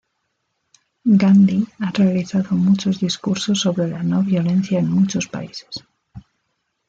[1.19, 5.85] Gandhi ha realizado muchos discursos sobre la no violencia en muchos países.